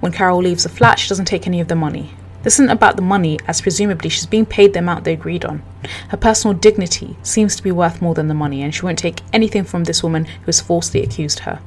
When 0.01 0.13
Carol 0.13 0.43
leaves 0.43 0.65
the 0.65 0.69
flat, 0.69 0.99
she 0.99 1.09
doesn't 1.09 1.27
take 1.27 1.47
any 1.47 1.61
of 1.61 1.69
the 1.69 1.77
money. 1.77 2.15
This 2.43 2.55
isn't 2.55 2.71
about 2.71 2.97
the 2.97 3.03
money, 3.03 3.39
as 3.47 3.61
presumably 3.61 4.09
she's 4.09 4.27
being 4.27 4.47
paid 4.47 4.73
the 4.73 4.79
amount 4.79 5.05
they 5.05 5.13
agreed 5.13 5.45
on. 5.45 5.63
Her 6.09 6.17
personal 6.17 6.57
dignity 6.57 7.17
seems 7.23 7.55
to 7.57 7.63
be 7.63 7.71
worth 7.71 8.01
more 8.01 8.15
than 8.15 8.29
the 8.29 8.35
money, 8.35 8.63
and 8.63 8.75
she 8.75 8.83
won't 8.83 8.99
take 8.99 9.21
anything 9.33 9.65
from 9.65 9.85
this 9.85 10.03
woman 10.03 10.25
who 10.25 10.47
has 10.47 10.61
falsely 10.61 11.03
accused 11.03 11.41
her. 11.41 11.61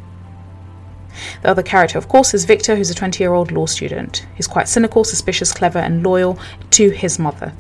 The 1.42 1.50
other 1.50 1.64
character, 1.64 1.98
of 1.98 2.08
course, 2.08 2.34
is 2.34 2.46
Victor, 2.46 2.76
who's 2.76 2.90
a 2.90 2.96
20 2.96 3.24
year 3.24 3.34
old 3.34 3.52
law 3.52 3.66
student. 3.66 4.26
He's 4.36 4.48
quite 4.48 4.68
cynical, 4.68 5.04
suspicious, 5.04 5.52
clever, 5.52 5.80
and 5.80 6.04
loyal 6.04 6.40
to 6.72 6.90
his 6.90 7.20
mother. 7.20 7.54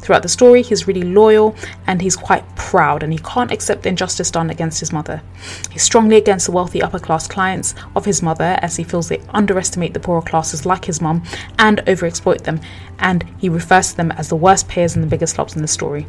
Throughout 0.00 0.22
the 0.22 0.28
story, 0.28 0.62
he's 0.62 0.86
really 0.86 1.02
loyal 1.02 1.54
and 1.86 2.00
he's 2.00 2.16
quite 2.16 2.44
proud, 2.56 3.02
and 3.02 3.12
he 3.12 3.18
can't 3.18 3.52
accept 3.52 3.82
the 3.82 3.90
injustice 3.90 4.30
done 4.30 4.48
against 4.48 4.80
his 4.80 4.92
mother. 4.92 5.22
He's 5.70 5.82
strongly 5.82 6.16
against 6.16 6.46
the 6.46 6.52
wealthy 6.52 6.80
upper 6.80 6.98
class 6.98 7.28
clients 7.28 7.74
of 7.94 8.06
his 8.06 8.22
mother 8.22 8.58
as 8.62 8.76
he 8.76 8.84
feels 8.84 9.08
they 9.08 9.20
underestimate 9.30 9.92
the 9.92 10.00
poorer 10.00 10.22
classes 10.22 10.64
like 10.64 10.86
his 10.86 11.02
mum 11.02 11.22
and 11.58 11.78
overexploit 11.86 12.44
them, 12.44 12.60
and 12.98 13.24
he 13.38 13.48
refers 13.48 13.90
to 13.90 13.96
them 13.98 14.12
as 14.12 14.28
the 14.28 14.36
worst 14.36 14.68
payers 14.68 14.94
and 14.94 15.04
the 15.04 15.08
biggest 15.08 15.34
slobs 15.34 15.54
in 15.54 15.62
the 15.62 15.68
story. 15.68 16.06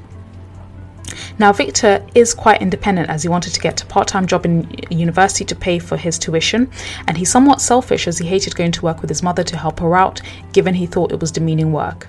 Now, 1.41 1.51
Victor 1.51 2.05
is 2.13 2.35
quite 2.35 2.61
independent 2.61 3.09
as 3.09 3.23
he 3.23 3.27
wanted 3.27 3.55
to 3.55 3.59
get 3.59 3.81
a 3.81 3.85
part 3.87 4.07
time 4.07 4.27
job 4.27 4.45
in 4.45 4.69
university 4.91 5.43
to 5.45 5.55
pay 5.55 5.79
for 5.79 5.97
his 5.97 6.19
tuition, 6.19 6.69
and 7.07 7.17
he's 7.17 7.31
somewhat 7.31 7.61
selfish 7.61 8.07
as 8.07 8.19
he 8.19 8.27
hated 8.27 8.53
going 8.53 8.71
to 8.73 8.83
work 8.83 9.01
with 9.01 9.09
his 9.09 9.23
mother 9.23 9.43
to 9.45 9.57
help 9.57 9.79
her 9.79 9.97
out, 9.97 10.21
given 10.53 10.75
he 10.75 10.85
thought 10.85 11.11
it 11.11 11.19
was 11.19 11.31
demeaning 11.31 11.73
work. 11.73 12.07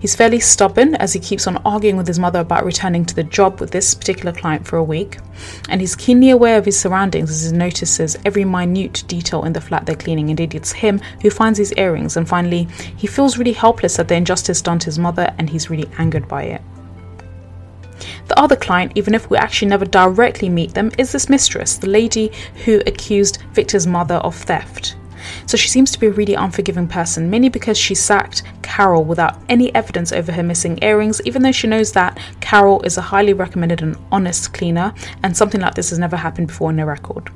He's 0.00 0.16
fairly 0.16 0.40
stubborn 0.40 0.94
as 0.94 1.12
he 1.12 1.20
keeps 1.20 1.46
on 1.46 1.58
arguing 1.58 1.98
with 1.98 2.06
his 2.06 2.18
mother 2.18 2.40
about 2.40 2.64
returning 2.64 3.04
to 3.04 3.14
the 3.14 3.22
job 3.22 3.60
with 3.60 3.70
this 3.70 3.94
particular 3.94 4.32
client 4.32 4.66
for 4.66 4.78
a 4.78 4.82
week, 4.82 5.18
and 5.68 5.82
he's 5.82 5.94
keenly 5.94 6.30
aware 6.30 6.56
of 6.56 6.64
his 6.64 6.80
surroundings 6.80 7.30
as 7.30 7.50
he 7.50 7.54
notices 7.54 8.16
every 8.24 8.46
minute 8.46 9.04
detail 9.08 9.44
in 9.44 9.52
the 9.52 9.60
flat 9.60 9.84
they're 9.84 9.94
cleaning. 9.94 10.30
Indeed, 10.30 10.54
it's 10.54 10.72
him 10.72 11.02
who 11.20 11.28
finds 11.28 11.58
his 11.58 11.74
earrings, 11.74 12.16
and 12.16 12.26
finally, 12.26 12.66
he 12.96 13.06
feels 13.06 13.36
really 13.36 13.52
helpless 13.52 13.98
at 13.98 14.08
the 14.08 14.14
injustice 14.14 14.62
done 14.62 14.78
to 14.78 14.86
his 14.86 14.98
mother 14.98 15.34
and 15.36 15.50
he's 15.50 15.68
really 15.68 15.90
angered 15.98 16.26
by 16.26 16.44
it. 16.44 16.62
The 18.28 18.38
other 18.38 18.56
client, 18.56 18.92
even 18.94 19.14
if 19.14 19.28
we 19.30 19.36
actually 19.36 19.68
never 19.68 19.84
directly 19.84 20.48
meet 20.48 20.74
them, 20.74 20.92
is 20.98 21.12
this 21.12 21.28
mistress, 21.28 21.76
the 21.76 21.88
lady 21.88 22.30
who 22.64 22.82
accused 22.86 23.42
Victor's 23.52 23.86
mother 23.86 24.16
of 24.16 24.36
theft. 24.36 24.96
So 25.46 25.56
she 25.56 25.68
seems 25.68 25.90
to 25.90 25.98
be 25.98 26.06
a 26.06 26.12
really 26.12 26.34
unforgiving 26.34 26.86
person, 26.88 27.28
mainly 27.30 27.48
because 27.48 27.76
she 27.76 27.94
sacked 27.94 28.44
Carol 28.62 29.04
without 29.04 29.38
any 29.48 29.74
evidence 29.74 30.12
over 30.12 30.30
her 30.30 30.42
missing 30.42 30.78
earrings, 30.82 31.20
even 31.24 31.42
though 31.42 31.52
she 31.52 31.66
knows 31.66 31.92
that 31.92 32.18
Carol 32.40 32.82
is 32.82 32.96
a 32.98 33.02
highly 33.02 33.32
recommended 33.32 33.82
and 33.82 33.96
honest 34.12 34.52
cleaner, 34.52 34.92
and 35.22 35.36
something 35.36 35.60
like 35.60 35.74
this 35.74 35.90
has 35.90 35.98
never 35.98 36.16
happened 36.16 36.48
before 36.48 36.70
in 36.70 36.76
the 36.76 36.86
record. 36.86 37.30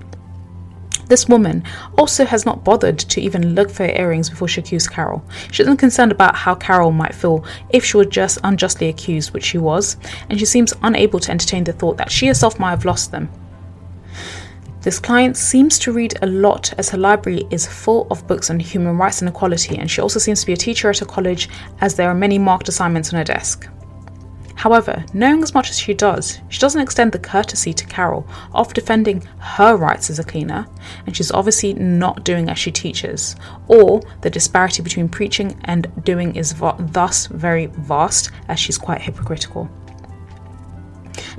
This 1.12 1.28
woman 1.28 1.62
also 1.98 2.24
has 2.24 2.46
not 2.46 2.64
bothered 2.64 2.98
to 2.98 3.20
even 3.20 3.54
look 3.54 3.70
for 3.70 3.84
her 3.84 3.92
earrings 3.92 4.30
before 4.30 4.48
she 4.48 4.62
accused 4.62 4.90
Carol. 4.90 5.22
She 5.50 5.62
isn't 5.62 5.76
concerned 5.76 6.10
about 6.10 6.34
how 6.34 6.54
Carol 6.54 6.90
might 6.90 7.14
feel 7.14 7.44
if 7.68 7.84
she 7.84 7.98
were 7.98 8.06
just 8.06 8.38
unjustly 8.44 8.88
accused, 8.88 9.34
which 9.34 9.44
she 9.44 9.58
was, 9.58 9.98
and 10.30 10.38
she 10.38 10.46
seems 10.46 10.72
unable 10.82 11.20
to 11.20 11.30
entertain 11.30 11.64
the 11.64 11.74
thought 11.74 11.98
that 11.98 12.10
she 12.10 12.28
herself 12.28 12.58
might 12.58 12.70
have 12.70 12.86
lost 12.86 13.10
them. 13.12 13.28
This 14.80 14.98
client 14.98 15.36
seems 15.36 15.78
to 15.80 15.92
read 15.92 16.18
a 16.22 16.26
lot 16.26 16.72
as 16.78 16.88
her 16.88 16.98
library 16.98 17.46
is 17.50 17.66
full 17.66 18.06
of 18.10 18.26
books 18.26 18.48
on 18.48 18.58
human 18.58 18.96
rights 18.96 19.20
and 19.20 19.28
equality, 19.28 19.76
and 19.76 19.90
she 19.90 20.00
also 20.00 20.18
seems 20.18 20.40
to 20.40 20.46
be 20.46 20.54
a 20.54 20.56
teacher 20.56 20.88
at 20.88 21.02
a 21.02 21.04
college 21.04 21.50
as 21.82 21.94
there 21.94 22.08
are 22.08 22.14
many 22.14 22.38
marked 22.38 22.70
assignments 22.70 23.12
on 23.12 23.18
her 23.18 23.24
desk. 23.24 23.68
However, 24.62 25.04
knowing 25.12 25.42
as 25.42 25.54
much 25.54 25.70
as 25.70 25.78
she 25.80 25.92
does, 25.92 26.38
she 26.48 26.60
doesn't 26.60 26.80
extend 26.80 27.10
the 27.10 27.18
courtesy 27.18 27.72
to 27.72 27.84
Carol 27.84 28.24
of 28.54 28.72
defending 28.72 29.22
her 29.38 29.74
rights 29.74 30.08
as 30.08 30.20
a 30.20 30.24
cleaner, 30.24 30.68
and 31.04 31.16
she's 31.16 31.32
obviously 31.32 31.72
not 31.74 32.22
doing 32.22 32.48
as 32.48 32.60
she 32.60 32.70
teaches, 32.70 33.34
or 33.66 34.00
the 34.20 34.30
disparity 34.30 34.80
between 34.80 35.08
preaching 35.08 35.60
and 35.64 35.90
doing 36.04 36.36
is 36.36 36.54
thus 36.78 37.26
very 37.26 37.66
vast, 37.66 38.30
as 38.46 38.60
she's 38.60 38.78
quite 38.78 39.00
hypocritical. 39.00 39.68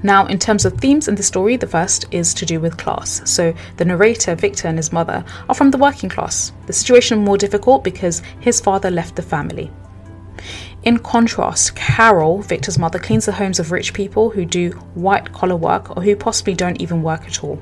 Now, 0.04 0.26
in 0.26 0.38
terms 0.38 0.66
of 0.66 0.74
themes 0.74 1.08
in 1.08 1.16
the 1.16 1.24
story, 1.24 1.56
the 1.56 1.66
first 1.66 2.04
is 2.12 2.34
to 2.34 2.46
do 2.46 2.60
with 2.60 2.76
class. 2.76 3.22
So, 3.24 3.54
the 3.78 3.86
narrator, 3.86 4.36
Victor, 4.36 4.68
and 4.68 4.78
his 4.78 4.92
mother 4.92 5.24
are 5.48 5.56
from 5.56 5.72
the 5.72 5.78
working 5.78 6.10
class. 6.10 6.52
The 6.68 6.74
situation 6.74 7.20
more 7.20 7.38
difficult 7.38 7.86
because 7.86 8.22
his 8.42 8.60
father 8.60 8.92
left 8.92 9.16
the 9.16 9.22
family. 9.22 9.72
In 10.84 11.00
contrast, 11.00 11.76
Carol, 11.76 12.42
Victor's 12.42 12.78
mother, 12.78 13.00
cleans 13.00 13.26
the 13.26 13.32
homes 13.32 13.58
of 13.58 13.72
rich 13.72 13.94
people 13.94 14.32
who 14.32 14.44
do 14.44 14.72
white 14.96 15.32
collar 15.32 15.56
work 15.56 15.96
or 15.96 16.04
who 16.04 16.14
possibly 16.14 16.54
don't 16.54 16.82
even 16.82 17.02
work 17.02 17.26
at 17.26 17.42
all. 17.42 17.62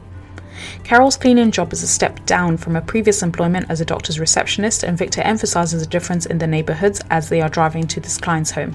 Carol's 0.83 1.17
cleaning 1.17 1.51
job 1.51 1.71
is 1.71 1.83
a 1.83 1.87
step 1.87 2.25
down 2.25 2.57
from 2.57 2.73
her 2.73 2.81
previous 2.81 3.21
employment 3.21 3.67
as 3.69 3.79
a 3.79 3.85
doctor's 3.85 4.19
receptionist, 4.19 4.83
and 4.83 4.97
Victor 4.97 5.21
emphasizes 5.21 5.81
the 5.81 5.87
difference 5.87 6.25
in 6.25 6.39
the 6.39 6.47
neighborhoods 6.47 6.99
as 7.11 7.29
they 7.29 7.41
are 7.41 7.49
driving 7.49 7.85
to 7.87 7.99
this 7.99 8.17
client's 8.17 8.51
home. 8.51 8.73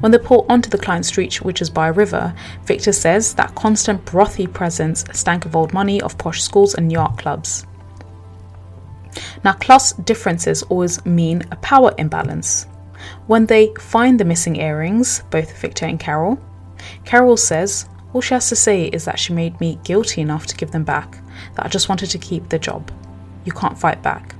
When 0.00 0.12
they 0.12 0.18
pull 0.18 0.44
onto 0.48 0.68
the 0.68 0.78
client 0.78 1.06
street, 1.06 1.42
which 1.42 1.62
is 1.62 1.70
by 1.70 1.88
a 1.88 1.92
river, 1.92 2.34
Victor 2.64 2.92
says 2.92 3.32
that 3.34 3.54
constant 3.54 4.04
brothy 4.04 4.52
presence 4.52 5.04
stank 5.12 5.46
of 5.46 5.56
old 5.56 5.72
money, 5.72 6.02
of 6.02 6.18
posh 6.18 6.42
schools 6.42 6.74
and 6.74 6.92
yacht 6.92 7.16
clubs. 7.16 7.66
Now, 9.42 9.54
class 9.54 9.94
differences 9.94 10.62
always 10.64 11.04
mean 11.06 11.44
a 11.50 11.56
power 11.56 11.94
imbalance. 11.96 12.66
When 13.26 13.46
they 13.46 13.72
find 13.78 14.18
the 14.18 14.24
missing 14.24 14.56
earrings, 14.56 15.22
both 15.30 15.58
Victor 15.58 15.86
and 15.86 16.00
Carol, 16.00 16.38
Carol 17.04 17.36
says, 17.36 17.88
All 18.12 18.20
she 18.20 18.34
has 18.34 18.48
to 18.48 18.56
say 18.56 18.86
is 18.86 19.04
that 19.04 19.18
she 19.18 19.32
made 19.32 19.60
me 19.60 19.78
guilty 19.84 20.20
enough 20.20 20.46
to 20.46 20.56
give 20.56 20.70
them 20.70 20.84
back, 20.84 21.18
that 21.54 21.66
I 21.66 21.68
just 21.68 21.88
wanted 21.88 22.10
to 22.10 22.18
keep 22.18 22.48
the 22.48 22.58
job. 22.58 22.90
You 23.44 23.52
can't 23.52 23.78
fight 23.78 24.02
back. 24.02 24.34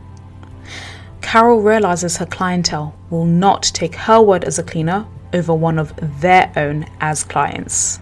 Carol 1.20 1.60
realizes 1.60 2.16
her 2.16 2.26
clientele 2.26 2.94
will 3.10 3.26
not 3.26 3.62
take 3.62 3.94
her 3.94 4.20
word 4.20 4.44
as 4.44 4.58
a 4.58 4.62
cleaner 4.62 5.06
over 5.32 5.52
one 5.52 5.78
of 5.78 5.92
their 6.20 6.50
own 6.56 6.86
as 7.00 7.24
clients. 7.24 8.00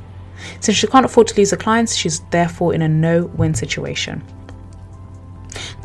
Since 0.60 0.76
she 0.76 0.86
can't 0.86 1.06
afford 1.06 1.28
to 1.28 1.36
lose 1.36 1.50
her 1.50 1.56
clients, 1.56 1.94
she's 1.94 2.20
therefore 2.30 2.74
in 2.74 2.82
a 2.82 2.88
no 2.88 3.24
win 3.24 3.54
situation. 3.54 4.22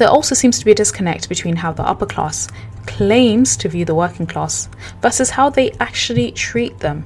There 0.02 0.10
also 0.10 0.34
seems 0.34 0.58
to 0.58 0.66
be 0.66 0.72
a 0.72 0.74
disconnect 0.74 1.30
between 1.30 1.58
how 1.58 1.74
the 1.74 1.88
upper 1.88 2.08
class 2.08 2.48
claims 2.88 3.56
to 3.58 3.70
view 3.70 3.86
the 3.86 3.94
working 3.94 4.26
class 4.26 4.68
versus 5.00 5.30
how 5.30 5.52
they 5.52 5.74
actually 5.74 6.32
treat 6.32 6.80
them. 6.80 7.06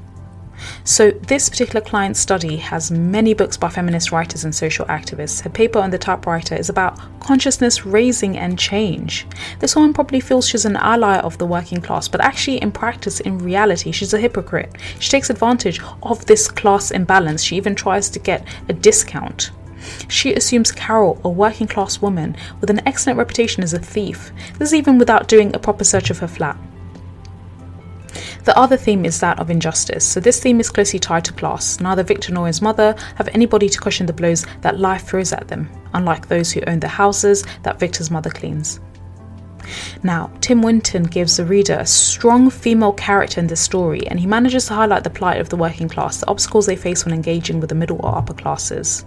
So, 0.86 1.12
this 1.12 1.50
particular 1.50 1.82
client 1.82 2.16
study 2.16 2.56
has 2.56 2.92
many 2.92 3.34
books 3.34 3.58
by 3.58 3.68
feminist 3.68 4.14
writers 4.14 4.46
and 4.46 4.56
social 4.56 4.86
activists. 4.86 5.42
Her 5.42 5.50
paper 5.50 5.80
on 5.80 5.92
the 5.92 5.98
typewriter 5.98 6.56
is 6.56 6.70
about 6.70 6.98
consciousness 7.20 7.86
raising 7.86 8.38
and 8.38 8.58
change. 8.58 9.28
This 9.60 9.76
woman 9.76 9.94
probably 9.94 10.22
feels 10.22 10.48
she's 10.48 10.64
an 10.64 10.78
ally 10.78 11.18
of 11.18 11.38
the 11.38 11.46
working 11.46 11.82
class, 11.82 12.08
but 12.08 12.22
actually, 12.22 12.62
in 12.62 12.72
practice, 12.72 13.20
in 13.20 13.40
reality, 13.40 13.92
she's 13.92 14.14
a 14.14 14.20
hypocrite. 14.22 14.74
She 15.02 15.10
takes 15.10 15.30
advantage 15.30 15.82
of 16.02 16.26
this 16.28 16.48
class 16.48 16.92
imbalance. 16.92 17.44
She 17.44 17.58
even 17.58 17.76
tries 17.76 18.10
to 18.12 18.20
get 18.20 18.48
a 18.70 18.74
discount. 18.74 19.52
She 20.08 20.34
assumes 20.34 20.72
Carol, 20.72 21.20
a 21.24 21.30
working 21.30 21.68
class 21.68 22.02
woman 22.02 22.36
with 22.62 22.70
an 22.70 22.86
excellent 22.88 23.18
reputation 23.18 23.64
as 23.64 23.74
a 23.74 23.80
thief. 23.80 24.32
This 24.58 24.70
is 24.70 24.76
even 24.76 24.98
without 24.98 25.28
doing 25.28 25.56
a 25.56 25.60
proper 25.60 25.84
search 25.84 26.10
of 26.10 26.20
her 26.20 26.28
flat. 26.28 26.58
The 28.46 28.58
other 28.58 28.78
theme 28.78 29.06
is 29.06 29.20
that 29.22 29.40
of 29.40 29.50
injustice, 29.50 30.06
so 30.06 30.20
this 30.20 30.40
theme 30.40 30.60
is 30.60 30.70
closely 30.70 31.00
tied 31.00 31.26
to 31.26 31.34
class. 31.34 31.80
Neither 31.80 32.04
Victor 32.04 32.32
nor 32.32 32.46
his 32.46 32.62
mother 32.62 32.96
have 33.16 33.28
anybody 33.30 33.68
to 33.70 33.80
cushion 33.80 34.06
the 34.06 34.14
blows 34.14 34.46
that 34.62 34.80
life 34.80 35.08
throws 35.08 35.34
at 35.34 35.48
them, 35.48 35.68
unlike 35.94 36.28
those 36.28 36.52
who 36.52 36.62
own 36.68 36.80
the 36.80 36.88
houses 36.88 37.44
that 37.64 37.80
Victor's 37.80 38.12
mother 38.12 38.30
cleans. 38.30 38.80
Now, 40.04 40.32
Tim 40.42 40.62
Winton 40.62 41.04
gives 41.04 41.38
the 41.38 41.46
reader 41.46 41.74
a 41.74 41.88
strong 41.88 42.52
female 42.52 42.94
character 42.94 43.40
in 43.40 43.48
this 43.48 43.62
story, 43.62 44.06
and 44.08 44.20
he 44.20 44.28
manages 44.28 44.68
to 44.68 44.76
highlight 44.76 45.04
the 45.04 45.10
plight 45.10 45.42
of 45.42 45.50
the 45.50 45.58
working 45.58 45.90
class, 45.90 46.20
the 46.20 46.28
obstacles 46.28 46.68
they 46.68 46.76
face 46.76 47.04
when 47.04 47.16
engaging 47.16 47.60
with 47.60 47.70
the 47.70 47.76
middle 47.76 48.00
or 48.04 48.16
upper 48.16 48.36
classes. 48.36 49.06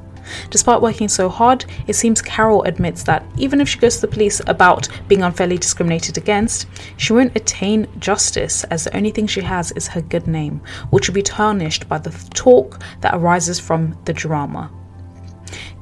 Despite 0.50 0.82
working 0.82 1.08
so 1.08 1.28
hard, 1.28 1.64
it 1.86 1.94
seems 1.94 2.22
Carol 2.22 2.62
admits 2.64 3.02
that 3.04 3.24
even 3.36 3.60
if 3.60 3.68
she 3.68 3.78
goes 3.78 3.96
to 3.96 4.00
the 4.02 4.12
police 4.12 4.40
about 4.46 4.88
being 5.08 5.22
unfairly 5.22 5.58
discriminated 5.58 6.16
against, 6.16 6.66
she 6.96 7.12
won't 7.12 7.36
attain 7.36 7.88
justice 7.98 8.64
as 8.64 8.84
the 8.84 8.96
only 8.96 9.10
thing 9.10 9.26
she 9.26 9.40
has 9.40 9.72
is 9.72 9.88
her 9.88 10.00
good 10.00 10.26
name, 10.26 10.60
which 10.90 11.08
will 11.08 11.14
be 11.14 11.22
tarnished 11.22 11.88
by 11.88 11.98
the 11.98 12.10
talk 12.34 12.80
that 13.00 13.14
arises 13.14 13.58
from 13.58 13.96
the 14.04 14.12
drama. 14.12 14.70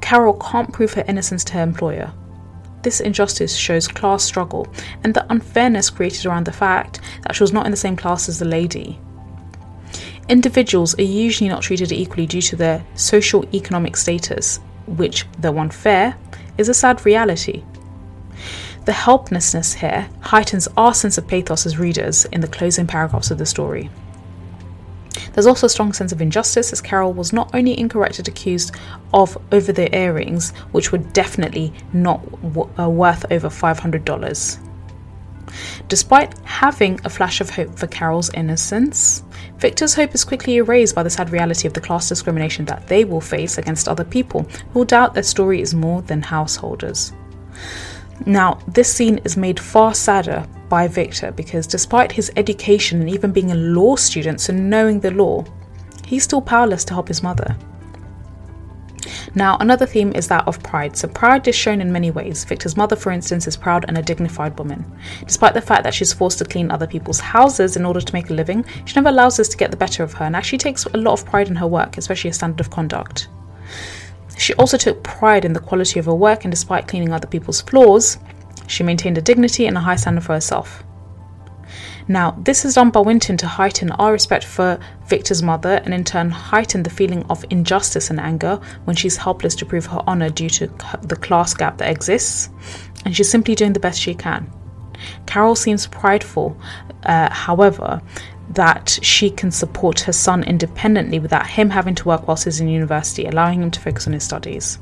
Carol 0.01 0.33
can't 0.35 0.71
prove 0.71 0.93
her 0.93 1.05
innocence 1.07 1.43
to 1.45 1.53
her 1.53 1.63
employer. 1.63 2.13
This 2.83 3.01
injustice 3.01 3.55
shows 3.55 3.87
class 3.87 4.23
struggle 4.23 4.67
and 5.03 5.13
the 5.13 5.29
unfairness 5.31 5.89
created 5.89 6.25
around 6.25 6.45
the 6.45 6.51
fact 6.51 7.01
that 7.23 7.35
she 7.35 7.43
was 7.43 7.51
not 7.51 7.65
in 7.65 7.71
the 7.71 7.77
same 7.77 7.97
class 7.97 8.29
as 8.29 8.39
the 8.39 8.45
lady. 8.45 8.99
Individuals 10.29 10.97
are 10.99 11.03
usually 11.03 11.49
not 11.49 11.61
treated 11.61 11.91
equally 11.91 12.25
due 12.25 12.41
to 12.41 12.55
their 12.57 12.85
social 12.95 13.45
economic 13.55 13.95
status, 13.95 14.59
which, 14.85 15.25
though 15.39 15.57
unfair, 15.57 16.17
is 16.57 16.67
a 16.67 16.73
sad 16.73 17.05
reality. 17.05 17.63
The 18.83 18.91
helplessness 18.91 19.73
here 19.73 20.09
heightens 20.19 20.67
our 20.75 20.93
sense 20.93 21.17
of 21.17 21.27
pathos 21.27 21.65
as 21.65 21.77
readers 21.77 22.25
in 22.25 22.41
the 22.41 22.47
closing 22.47 22.87
paragraphs 22.87 23.31
of 23.31 23.37
the 23.37 23.45
story. 23.45 23.89
There's 25.33 25.47
also 25.47 25.67
a 25.67 25.69
strong 25.69 25.93
sense 25.93 26.11
of 26.11 26.21
injustice 26.21 26.73
as 26.73 26.81
Carol 26.81 27.13
was 27.13 27.31
not 27.31 27.53
only 27.53 27.79
incorrectly 27.79 28.23
accused 28.27 28.75
of 29.13 29.37
over 29.51 29.71
the 29.71 29.93
earrings, 29.95 30.51
which 30.71 30.91
were 30.91 30.97
definitely 30.97 31.73
not 31.93 32.23
w- 32.41 32.69
uh, 32.77 32.89
worth 32.89 33.25
over 33.31 33.49
$500. 33.49 34.66
Despite 35.87 36.37
having 36.39 36.99
a 37.03 37.09
flash 37.09 37.41
of 37.41 37.49
hope 37.49 37.77
for 37.77 37.87
Carol's 37.87 38.33
innocence, 38.33 39.23
Victor's 39.57 39.93
hope 39.93 40.13
is 40.13 40.25
quickly 40.25 40.57
erased 40.57 40.95
by 40.95 41.03
the 41.03 41.09
sad 41.09 41.29
reality 41.29 41.67
of 41.67 41.73
the 41.73 41.81
class 41.81 42.09
discrimination 42.09 42.65
that 42.65 42.87
they 42.87 43.05
will 43.05 43.21
face 43.21 43.57
against 43.57 43.87
other 43.87 44.03
people 44.03 44.43
who 44.73 44.85
doubt 44.85 45.13
their 45.13 45.23
story 45.23 45.61
is 45.61 45.73
more 45.73 46.01
than 46.01 46.21
householders. 46.21 47.13
Now, 48.25 48.59
this 48.67 48.91
scene 48.91 49.19
is 49.23 49.37
made 49.37 49.59
far 49.59 49.93
sadder 49.93 50.47
by 50.69 50.87
Victor 50.87 51.31
because 51.31 51.67
despite 51.67 52.11
his 52.11 52.31
education 52.35 52.99
and 52.99 53.09
even 53.09 53.31
being 53.31 53.51
a 53.51 53.55
law 53.55 53.95
student, 53.95 54.41
so 54.41 54.53
knowing 54.53 54.99
the 54.99 55.11
law, 55.11 55.45
he's 56.05 56.23
still 56.23 56.41
powerless 56.41 56.83
to 56.85 56.93
help 56.93 57.07
his 57.07 57.23
mother. 57.23 57.55
Now, 59.35 59.57
another 59.59 59.85
theme 59.85 60.13
is 60.13 60.27
that 60.27 60.47
of 60.47 60.61
pride. 60.63 60.95
So, 60.95 61.07
pride 61.07 61.47
is 61.47 61.55
shown 61.55 61.81
in 61.81 61.91
many 61.91 62.11
ways. 62.11 62.45
Victor's 62.45 62.77
mother, 62.77 62.95
for 62.95 63.11
instance, 63.11 63.47
is 63.47 63.57
proud 63.57 63.85
and 63.87 63.97
a 63.97 64.01
dignified 64.01 64.57
woman. 64.57 64.85
Despite 65.25 65.53
the 65.53 65.61
fact 65.61 65.83
that 65.83 65.93
she's 65.93 66.13
forced 66.13 66.37
to 66.39 66.45
clean 66.45 66.71
other 66.71 66.87
people's 66.87 67.19
houses 67.19 67.75
in 67.75 67.85
order 67.85 68.01
to 68.01 68.13
make 68.13 68.29
a 68.29 68.33
living, 68.33 68.65
she 68.85 68.95
never 68.95 69.09
allows 69.09 69.37
this 69.37 69.49
to 69.49 69.57
get 69.57 69.71
the 69.71 69.77
better 69.77 70.03
of 70.03 70.13
her 70.13 70.25
and 70.25 70.35
actually 70.35 70.59
takes 70.59 70.85
a 70.85 70.97
lot 70.97 71.13
of 71.13 71.25
pride 71.25 71.47
in 71.49 71.55
her 71.55 71.67
work, 71.67 71.97
especially 71.97 72.29
a 72.29 72.33
standard 72.33 72.59
of 72.59 72.71
conduct. 72.71 73.27
She 74.37 74.53
also 74.55 74.77
took 74.77 75.03
pride 75.03 75.45
in 75.45 75.53
the 75.53 75.59
quality 75.59 75.99
of 75.99 76.05
her 76.05 76.13
work, 76.13 76.45
and 76.45 76.51
despite 76.51 76.87
cleaning 76.87 77.11
other 77.11 77.27
people's 77.27 77.61
floors, 77.61 78.17
she 78.67 78.83
maintained 78.83 79.17
a 79.17 79.21
dignity 79.21 79.65
and 79.65 79.77
a 79.77 79.81
high 79.81 79.95
standard 79.95 80.23
for 80.23 80.33
herself. 80.33 80.83
Now, 82.07 82.31
this 82.43 82.65
is 82.65 82.75
done 82.75 82.89
by 82.89 83.01
Winton 83.01 83.37
to 83.37 83.47
heighten 83.47 83.91
our 83.91 84.11
respect 84.11 84.43
for 84.43 84.79
Victor's 85.07 85.43
mother 85.43 85.81
and 85.83 85.93
in 85.93 86.03
turn 86.03 86.29
heighten 86.29 86.83
the 86.83 86.89
feeling 86.89 87.23
of 87.29 87.45
injustice 87.49 88.09
and 88.09 88.19
anger 88.19 88.59
when 88.85 88.95
she's 88.95 89.17
helpless 89.17 89.55
to 89.55 89.65
prove 89.65 89.85
her 89.87 90.01
honour 90.07 90.29
due 90.29 90.49
to 90.49 90.67
the 91.01 91.15
class 91.15 91.53
gap 91.53 91.77
that 91.77 91.89
exists, 91.89 92.49
and 93.05 93.15
she's 93.15 93.29
simply 93.29 93.55
doing 93.55 93.73
the 93.73 93.79
best 93.79 93.99
she 93.99 94.13
can. 94.13 94.51
Carol 95.25 95.55
seems 95.55 95.87
prideful, 95.87 96.57
uh, 97.03 97.29
however, 97.31 98.01
that 98.49 98.97
she 99.01 99.29
can 99.29 99.51
support 99.51 99.99
her 100.01 100.13
son 100.13 100.43
independently 100.43 101.19
without 101.19 101.45
him 101.47 101.69
having 101.69 101.95
to 101.95 102.07
work 102.07 102.27
whilst 102.27 102.45
he's 102.45 102.59
in 102.59 102.67
university, 102.67 103.25
allowing 103.25 103.61
him 103.61 103.71
to 103.71 103.79
focus 103.79 104.07
on 104.07 104.13
his 104.13 104.23
studies. 104.23 104.79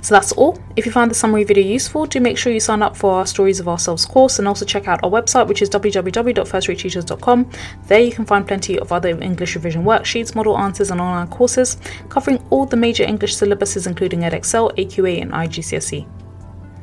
So 0.00 0.14
that's 0.14 0.32
all. 0.32 0.58
If 0.76 0.86
you 0.86 0.92
found 0.92 1.10
the 1.10 1.14
summary 1.14 1.44
video 1.44 1.64
useful, 1.64 2.06
do 2.06 2.20
make 2.20 2.38
sure 2.38 2.52
you 2.52 2.60
sign 2.60 2.82
up 2.82 2.96
for 2.96 3.14
our 3.14 3.26
Stories 3.26 3.60
of 3.60 3.68
Ourselves 3.68 4.04
course 4.04 4.38
and 4.38 4.48
also 4.48 4.64
check 4.64 4.88
out 4.88 5.00
our 5.02 5.10
website, 5.10 5.46
which 5.46 5.62
is 5.62 5.70
www.firstratetutors.com. 5.70 7.50
There 7.86 8.00
you 8.00 8.12
can 8.12 8.24
find 8.24 8.46
plenty 8.46 8.78
of 8.78 8.92
other 8.92 9.10
English 9.20 9.54
revision 9.54 9.84
worksheets, 9.84 10.34
model 10.34 10.58
answers, 10.58 10.90
and 10.90 11.00
online 11.00 11.28
courses 11.28 11.76
covering 12.08 12.42
all 12.50 12.66
the 12.66 12.76
major 12.76 13.04
English 13.04 13.36
syllabuses, 13.36 13.86
including 13.86 14.20
Edexcel, 14.20 14.76
AQA, 14.76 15.22
and 15.22 15.32
IGCSE. 15.32 16.06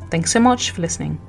Thanks 0.10 0.32
so 0.32 0.40
much 0.40 0.72
for 0.72 0.82
listening. 0.82 1.20